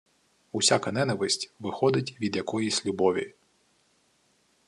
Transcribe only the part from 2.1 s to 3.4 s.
від якоїсь любові.